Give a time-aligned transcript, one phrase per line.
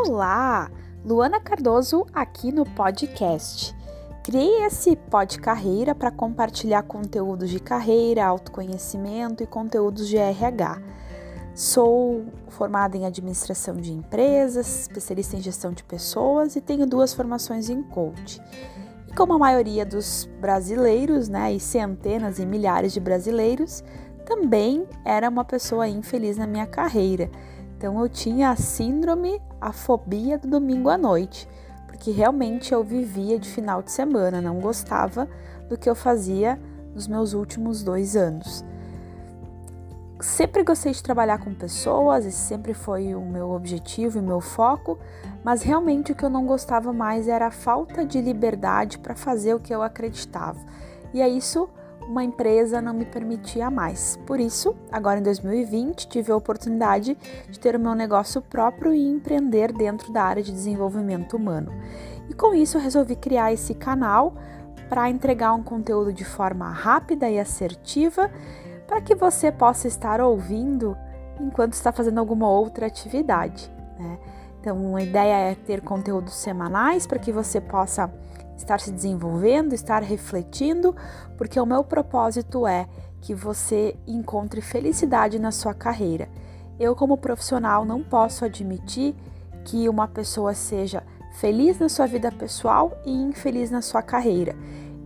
[0.00, 0.70] Olá,
[1.04, 3.74] Luana Cardoso aqui no podcast.
[4.22, 10.80] Criei esse pod carreira para compartilhar conteúdos de carreira, autoconhecimento e conteúdos de RH.
[11.52, 17.68] Sou formada em administração de empresas, especialista em gestão de pessoas e tenho duas formações
[17.68, 18.40] em coach.
[19.08, 23.82] E como a maioria dos brasileiros, né, e centenas e milhares de brasileiros,
[24.24, 27.28] também era uma pessoa infeliz na minha carreira
[27.78, 31.48] então eu tinha a síndrome, a fobia do domingo à noite,
[31.86, 35.28] porque realmente eu vivia de final de semana, não gostava
[35.68, 36.60] do que eu fazia
[36.92, 38.64] nos meus últimos dois anos.
[40.20, 44.98] Sempre gostei de trabalhar com pessoas, esse sempre foi o meu objetivo e meu foco,
[45.44, 49.54] mas realmente o que eu não gostava mais era a falta de liberdade para fazer
[49.54, 50.58] o que eu acreditava.
[51.14, 51.70] E é isso
[52.08, 54.18] uma empresa não me permitia mais.
[54.26, 57.16] Por isso, agora em 2020, tive a oportunidade
[57.48, 61.70] de ter o meu negócio próprio e empreender dentro da área de desenvolvimento humano.
[62.28, 64.34] E com isso, eu resolvi criar esse canal
[64.88, 68.30] para entregar um conteúdo de forma rápida e assertiva
[68.86, 70.96] para que você possa estar ouvindo
[71.38, 73.70] enquanto está fazendo alguma outra atividade.
[73.98, 74.18] Né?
[74.68, 78.12] Então, a ideia é ter conteúdos semanais para que você possa
[78.54, 80.94] estar se desenvolvendo, estar refletindo,
[81.38, 82.86] porque o meu propósito é
[83.22, 86.28] que você encontre felicidade na sua carreira.
[86.78, 89.14] Eu, como profissional, não posso admitir
[89.64, 91.02] que uma pessoa seja
[91.40, 94.54] feliz na sua vida pessoal e infeliz na sua carreira.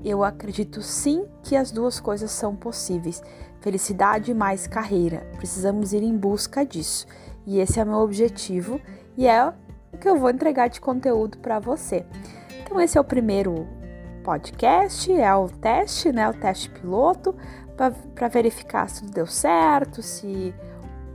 [0.04, 3.22] Eu acredito sim que as duas coisas são possíveis.
[3.60, 5.24] Felicidade mais carreira.
[5.36, 7.06] Precisamos ir em busca disso.
[7.46, 8.80] E esse é o meu objetivo
[9.16, 9.52] e é
[9.92, 12.04] o que eu vou entregar de conteúdo para você.
[12.62, 13.66] Então esse é o primeiro
[14.24, 17.34] podcast, é o teste, né, o teste piloto
[17.76, 20.54] para verificar se tudo deu certo, se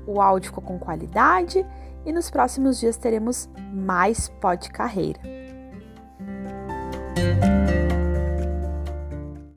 [0.06, 1.66] o áudio ficou com qualidade
[2.06, 5.20] e nos próximos dias teremos mais pod carreira.